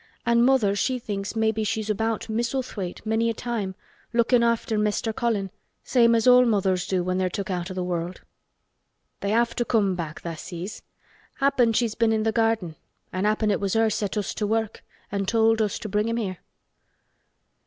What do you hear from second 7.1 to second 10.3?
they're took out o' th' world. They have to come back,